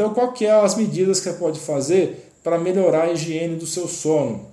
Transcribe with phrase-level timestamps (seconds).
[0.00, 3.66] Então, qual que é as medidas que você pode fazer para melhorar a higiene do
[3.66, 4.46] seu sono?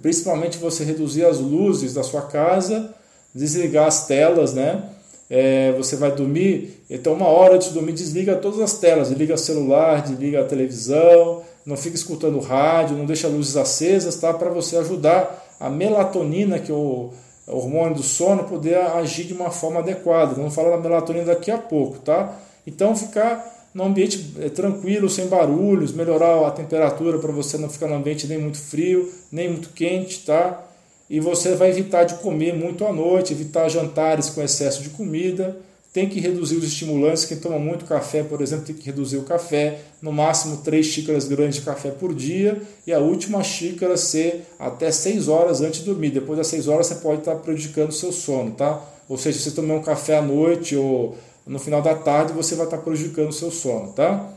[0.00, 2.94] Principalmente você reduzir as luzes da sua casa,
[3.34, 4.82] desligar as telas, né?
[5.28, 9.34] É, você vai dormir, então uma hora antes de dormir desliga todas as telas, desliga
[9.34, 14.32] o celular, desliga a televisão, não fica escutando rádio, não deixa luzes acesas, tá?
[14.32, 17.12] Para você ajudar a melatonina, que é o
[17.46, 20.34] hormônio do sono, poder agir de uma forma adequada.
[20.34, 22.34] Vamos falar da melatonina daqui a pouco, tá?
[22.66, 27.88] Então ficar num ambiente é, tranquilo, sem barulhos, melhorar a temperatura para você não ficar
[27.88, 30.64] num ambiente nem muito frio, nem muito quente, tá?
[31.10, 35.56] E você vai evitar de comer muito à noite, evitar jantares com excesso de comida.
[35.92, 37.24] Tem que reduzir os estimulantes.
[37.24, 39.80] Quem toma muito café, por exemplo, tem que reduzir o café.
[40.02, 42.60] No máximo três xícaras grandes de café por dia.
[42.86, 46.10] E a última xícara ser até 6 horas antes de dormir.
[46.10, 48.82] Depois das 6 horas você pode estar prejudicando o seu sono, tá?
[49.08, 52.54] Ou seja, se você tomar um café à noite ou no final da tarde você
[52.54, 54.30] vai estar prejudicando o seu sono, tá?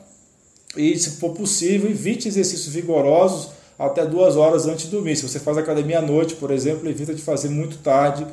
[0.76, 3.50] E se for possível, evite exercícios vigorosos
[3.80, 5.16] até duas horas antes de dormir.
[5.16, 8.26] Se você faz academia à noite, por exemplo, evita de fazer muito tarde,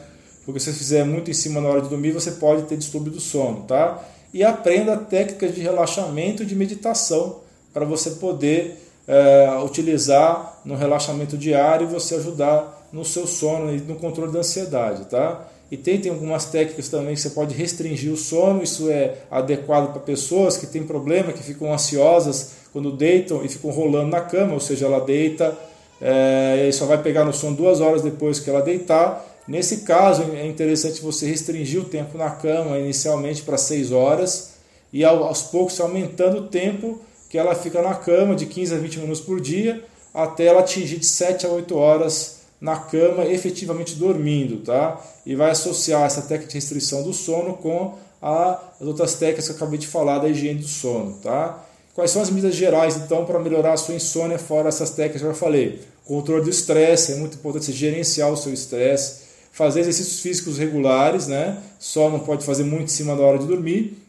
[0.44, 3.12] porque se você fizer muito em cima na hora de dormir, você pode ter distúrbio
[3.12, 4.02] do sono, tá?
[4.32, 7.40] E aprenda técnicas de relaxamento e de meditação
[7.72, 13.80] para você poder é, utilizar no relaxamento diário e você ajudar no seu sono e
[13.80, 15.46] no controle da ansiedade, tá?
[15.70, 19.92] E tem, tem algumas técnicas também que você pode restringir o sono, isso é adequado
[19.92, 24.54] para pessoas que têm problema, que ficam ansiosas quando deitam e ficam rolando na cama,
[24.54, 25.56] ou seja, ela deita
[26.00, 29.24] é, e só vai pegar no sono duas horas depois que ela deitar.
[29.46, 34.54] Nesse caso, é interessante você restringir o tempo na cama inicialmente para seis horas
[34.92, 38.98] e aos poucos aumentando o tempo que ela fica na cama, de 15 a 20
[39.00, 44.64] minutos por dia, até ela atingir de 7 a 8 horas na cama, efetivamente dormindo,
[44.64, 44.98] tá?
[45.26, 49.52] E vai associar essa técnica de restrição do sono com a, as outras técnicas que
[49.52, 51.62] eu acabei de falar da higiene do sono, tá?
[51.94, 55.26] Quais são as medidas gerais, então, para melhorar a sua insônia, fora essas técnicas que
[55.26, 55.78] eu já falei?
[56.06, 61.26] Controle do estresse, é muito importante você gerenciar o seu estresse, fazer exercícios físicos regulares,
[61.28, 61.58] né?
[61.78, 64.02] Só não pode fazer muito em cima da hora de dormir.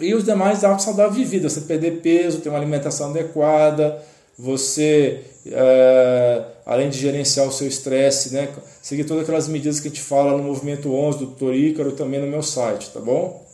[0.00, 4.02] E os demais hábitos saudáveis de vida, você perder peso, ter uma alimentação adequada,
[4.36, 8.48] você, é, além de gerenciar o seu estresse, né,
[8.82, 11.54] seguir todas aquelas medidas que a gente fala no Movimento 11 do Dr.
[11.54, 13.46] Ícaro também no meu site, tá bom?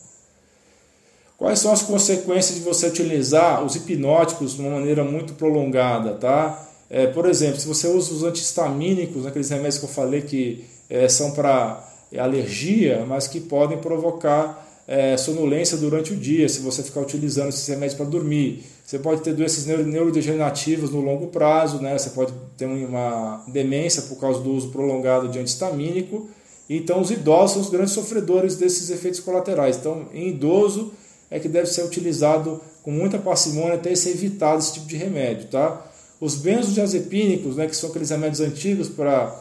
[1.37, 6.67] Quais são as consequências de você utilizar os hipnóticos de uma maneira muito prolongada, tá?
[6.89, 11.07] É, por exemplo, se você usa os antihistamínicos, aqueles remédios que eu falei que é,
[11.07, 11.87] são para
[12.17, 17.67] alergia, mas que podem provocar é, sonolência durante o dia, se você ficar utilizando esses
[17.67, 18.63] remédios para dormir.
[18.85, 21.97] Você pode ter doenças neurodegenerativas no longo prazo, né?
[21.97, 26.27] você pode ter uma demência por causa do uso prolongado de antistamínico.
[26.69, 29.77] Então, os idosos são os grandes sofredores desses efeitos colaterais.
[29.77, 30.91] Então, em idoso
[31.31, 35.47] é que deve ser utilizado com muita parcimônia até ser evitado esse tipo de remédio.
[35.47, 35.81] Tá?
[36.19, 39.33] Os benzodiazepínicos, né, que são aqueles remédios antigos para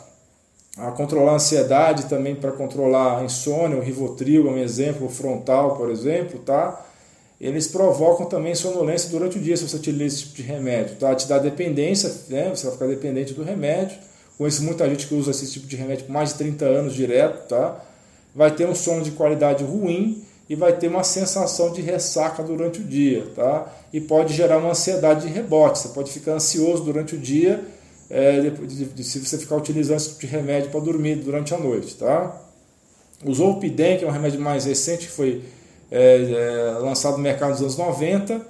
[0.96, 5.76] controlar a ansiedade, também para controlar a insônia, o Rivotril é um exemplo, o Frontal,
[5.76, 6.86] por exemplo, tá?
[7.42, 11.12] Eles provocam também sonolência durante o dia se você utiliza esse tipo de remédio, tá?
[11.12, 12.50] Te dá dependência, né?
[12.50, 13.98] Você vai ficar dependente do remédio.
[14.38, 17.48] Conheço muita gente que usa esse tipo de remédio por mais de 30 anos direto,
[17.48, 17.84] tá?
[18.32, 22.80] Vai ter um sono de qualidade ruim e vai ter uma sensação de ressaca durante
[22.80, 23.74] o dia, tá?
[23.92, 25.80] E pode gerar uma ansiedade de rebote.
[25.80, 27.64] Você pode ficar ansioso durante o dia
[28.08, 31.58] é, de, de, se você ficar utilizando esse tipo de remédio para dormir durante a
[31.58, 32.40] noite, tá?
[33.24, 35.42] O Zolpidem, que é um remédio mais recente, que foi
[35.92, 38.40] é, é, lançado no mercado nos anos 90,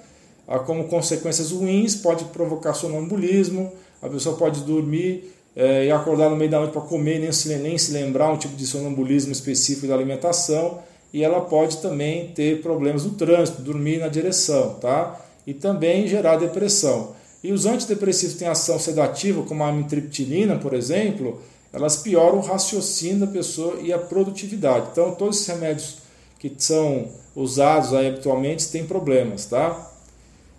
[0.65, 6.51] como consequências ruins, pode provocar sonambulismo, a pessoa pode dormir é, e acordar no meio
[6.51, 9.95] da noite para comer, nem se, nem se lembrar um tipo de sonambulismo específico da
[9.95, 10.79] alimentação,
[11.13, 15.21] e ela pode também ter problemas no trânsito, dormir na direção, tá?
[15.47, 17.15] E também gerar depressão.
[17.43, 23.27] E os antidepressivos têm ação sedativa, como a amitriptilina, por exemplo, elas pioram o raciocínio
[23.27, 24.89] da pessoa e a produtividade.
[24.93, 26.02] Então, todos esses remédios
[26.43, 27.07] que são
[27.37, 29.91] usados aí habitualmente têm problemas, tá?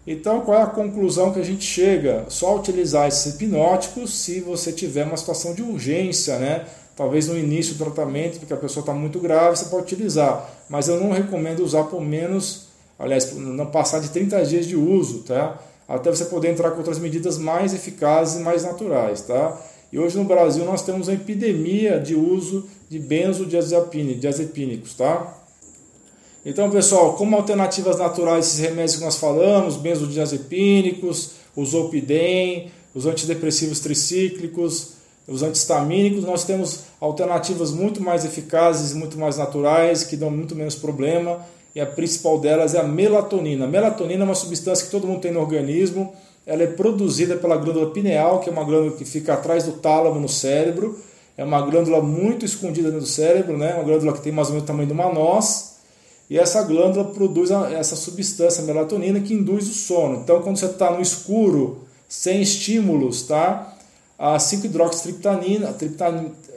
[0.08, 2.24] Então, qual é a conclusão que a gente chega?
[2.30, 6.66] Só utilizar esses hipnóticos se você tiver uma situação de urgência, né?
[6.96, 10.50] Talvez no início do tratamento, porque a pessoa está muito grave, você pode utilizar.
[10.70, 15.24] Mas eu não recomendo usar por menos, aliás, não passar de 30 dias de uso,
[15.24, 15.62] tá?
[15.86, 19.20] até você poder entrar com outras medidas mais eficazes e mais naturais.
[19.24, 19.62] Tá?
[19.92, 24.94] E hoje no Brasil nós temos uma epidemia de uso de benzodiazepínicos.
[24.94, 25.43] Tá?
[26.46, 33.80] Então, pessoal, como alternativas naturais esses remédios que nós falamos, benzodiazepínicos, o zolpidem, os antidepressivos
[33.80, 34.94] tricíclicos,
[35.28, 40.76] os antihistamínicos, nós temos alternativas muito mais eficazes muito mais naturais, que dão muito menos
[40.76, 41.40] problema
[41.76, 43.66] e a principal delas é a melatonina.
[43.66, 46.14] A melatonina é uma substância que todo mundo tem no organismo,
[46.46, 50.20] ela é produzida pela glândula pineal, que é uma glândula que fica atrás do tálamo
[50.20, 51.00] no cérebro,
[51.36, 53.74] é uma glândula muito escondida dentro do cérebro, né?
[53.74, 55.73] uma glândula que tem mais ou menos o tamanho de uma noz,
[56.34, 60.22] e essa glândula produz essa substância melatonina que induz o sono.
[60.22, 63.76] Então, quando você está no escuro, sem estímulos, tá?
[64.18, 65.76] a 5-hidroxitriptamina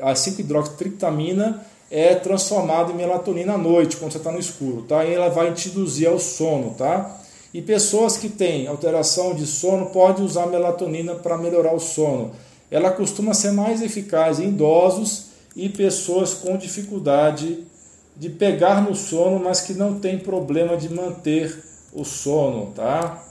[0.00, 5.05] a 5-hidroxitriptamina é transformada em melatonina à noite, quando você está no escuro, tá?
[5.05, 7.14] E ela vai te induzir ao sono, tá?
[7.52, 12.32] E pessoas que têm alteração de sono podem usar melatonina para melhorar o sono.
[12.70, 17.67] Ela costuma ser mais eficaz em idosos e pessoas com dificuldade
[18.18, 23.22] de pegar no sono, mas que não tem problema de manter o sono, tá?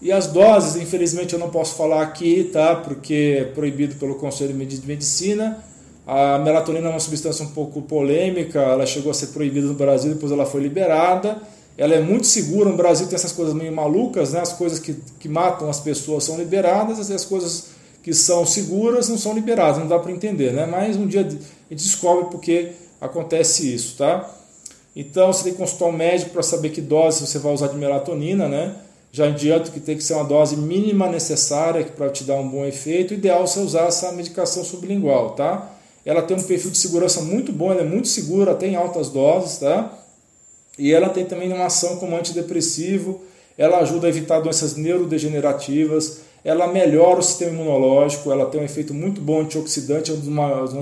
[0.00, 2.76] E as doses, infelizmente eu não posso falar aqui, tá?
[2.76, 5.64] Porque é proibido pelo Conselho de Medicina.
[6.06, 10.12] A melatonina é uma substância um pouco polêmica, ela chegou a ser proibida no Brasil,
[10.12, 11.40] depois ela foi liberada.
[11.76, 14.40] Ela é muito segura, no Brasil tem essas coisas meio malucas, né?
[14.40, 17.68] As coisas que, que matam as pessoas são liberadas, e as coisas
[18.02, 20.66] que são seguras não são liberadas, não dá para entender, né?
[20.66, 24.30] Mas um dia a gente descobre porque acontece isso, tá?
[24.96, 27.76] Então você tem que consultar um médico para saber que dose você vai usar de
[27.76, 28.76] melatonina, né?
[29.10, 32.64] Já adianto que tem que ser uma dose mínima necessária para te dar um bom
[32.64, 33.12] efeito.
[33.12, 35.70] O ideal é você usar essa medicação sublingual, tá?
[36.04, 39.08] Ela tem um perfil de segurança muito bom, ela é muito segura, até em altas
[39.08, 39.96] doses, tá?
[40.78, 43.22] E ela tem também uma ação como antidepressivo,
[43.56, 48.92] ela ajuda a evitar doenças neurodegenerativas, ela melhora o sistema imunológico, ela tem um efeito
[48.92, 50.74] muito bom antioxidante, é um dos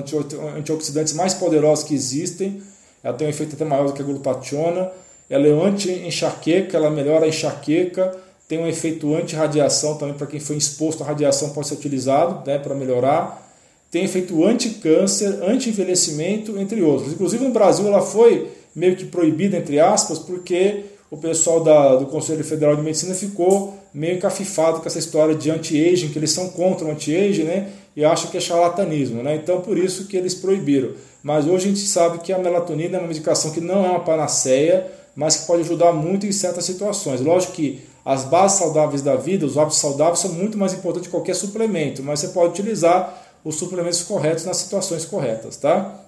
[0.59, 2.61] antioxidantes mais poderosos que existem.
[3.03, 4.91] Ela tem um efeito até maior do que a glutationa.
[5.31, 8.17] Ela é anti-enxaqueca, ela melhora a enxaqueca.
[8.49, 12.59] Tem um efeito anti-radiação também para quem foi exposto à radiação pode ser utilizado né,
[12.59, 13.41] para melhorar.
[13.89, 17.13] Tem efeito anti-câncer, anti-envelhecimento, entre outros.
[17.13, 22.07] Inclusive no Brasil ela foi meio que proibida, entre aspas, porque o pessoal da, do
[22.07, 26.49] Conselho Federal de Medicina ficou meio cafifado com essa história de anti-aging, que eles são
[26.49, 27.69] contra o anti-aging, né?
[27.95, 29.37] E acham que é charlatanismo, né?
[29.37, 30.93] Então, por isso que eles proibiram.
[31.23, 34.01] Mas hoje a gente sabe que a melatonina é uma medicação que não é uma
[34.01, 37.21] panaceia, mas que pode ajudar muito em certas situações.
[37.21, 41.13] Lógico que as bases saudáveis da vida, os hábitos saudáveis, são muito mais importantes que
[41.13, 46.01] qualquer suplemento, mas você pode utilizar os suplementos corretos nas situações corretas, tá?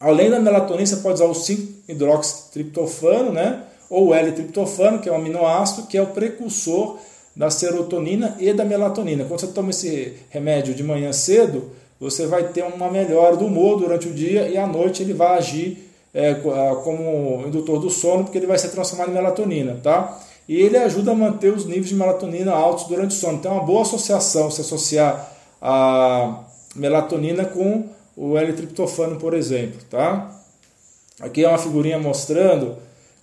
[0.00, 3.62] Além da melatonina, você pode usar o 5-hidroxitriptofano, né?
[3.88, 6.98] Ou L-triptofano, que é um aminoácido, que é o precursor
[7.34, 9.24] da serotonina e da melatonina.
[9.24, 13.78] Quando você toma esse remédio de manhã cedo, você vai ter uma melhora do humor
[13.78, 18.38] durante o dia e à noite ele vai agir é, como indutor do sono, porque
[18.38, 20.18] ele vai ser transformado em melatonina, tá?
[20.48, 23.38] E ele ajuda a manter os níveis de melatonina altos durante o sono.
[23.38, 25.30] Então é uma boa associação se associar
[25.60, 26.44] a
[26.74, 27.84] melatonina com
[28.16, 30.32] o L-triptofano, por exemplo, tá?
[31.20, 32.76] Aqui é uma figurinha mostrando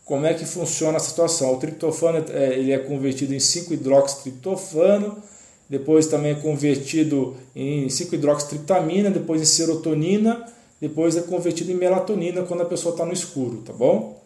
[0.06, 1.54] como é que funciona a situação.
[1.54, 5.18] O triptofano é, ele é convertido em 5-hidroxitriptofano,
[5.70, 10.46] depois também é convertido em 5-hidroxitriptamina, depois em serotonina,
[10.80, 14.22] depois é convertido em melatonina quando a pessoa está no escuro, tá bom?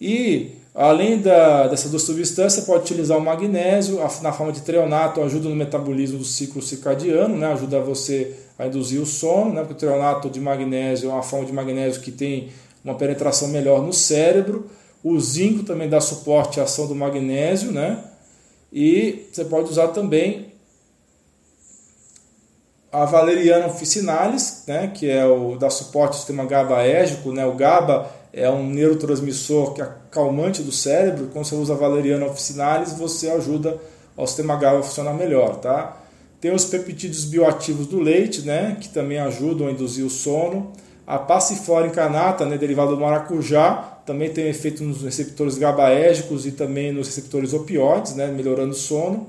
[0.00, 5.48] E além da, dessas duas substâncias, pode utilizar o magnésio na forma de treonato, ajuda
[5.48, 7.52] no metabolismo do ciclo circadiano, né?
[7.52, 9.60] ajuda você a induzir o sono, né?
[9.60, 12.48] porque o treonato de magnésio é uma forma de magnésio que tem
[12.84, 14.66] uma penetração melhor no cérebro.
[15.04, 18.02] O zinco também dá suporte à ação do magnésio, né?
[18.72, 20.54] E você pode usar também
[22.90, 27.44] a valeriana officinalis, né, que é o dá suporte ao sistema GABAérgico, né?
[27.44, 31.28] O GABA é um neurotransmissor que é calmante do cérebro.
[31.32, 33.78] Quando você usa a valeriana officinalis, você ajuda
[34.16, 35.98] ao sistema GABA a funcionar melhor, tá?
[36.40, 40.72] Tem os peptídeos bioativos do leite, né, que também ajudam a induzir o sono.
[41.06, 46.92] A passiflora incanata, né, derivada do maracujá, também tem efeito nos receptores GABAérgicos e também
[46.92, 49.26] nos receptores opioides, né, melhorando o sono.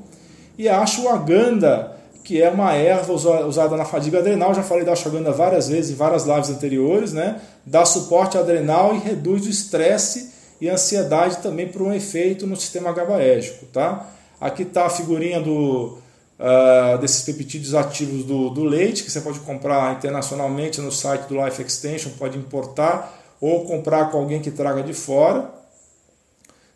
[0.58, 1.92] E a ashwagandha,
[2.24, 5.96] que é uma erva usada na fadiga adrenal, já falei da ashwagandha várias vezes em
[5.96, 11.82] várias lives anteriores, né, dá suporte adrenal e reduz o estresse e ansiedade também por
[11.82, 13.66] um efeito no sistema GABAérgico.
[13.68, 14.10] Tá?
[14.40, 15.98] Aqui está a figurinha do,
[16.40, 21.44] uh, desses peptídeos ativos do, do leite, que você pode comprar internacionalmente no site do
[21.44, 25.52] Life Extension, pode importar ou comprar com alguém que traga de fora.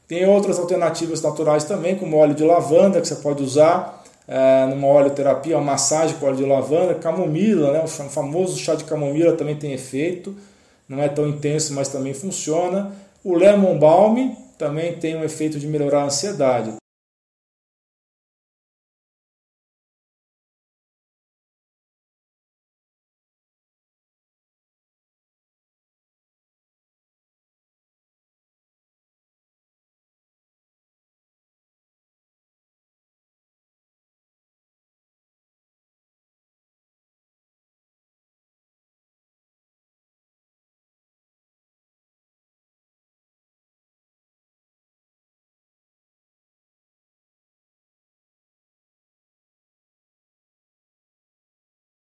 [0.08, 4.88] Tem outras alternativas naturais também, como óleo de lavanda, que você pode usar é, numa
[4.88, 9.56] oleoterapia, uma massagem com óleo de lavanda, camomila, né, o famoso chá de camomila também
[9.56, 10.36] tem efeito,
[10.88, 12.92] não é tão intenso, mas também funciona.
[13.24, 16.74] O lemon balm também tem um efeito de melhorar a ansiedade,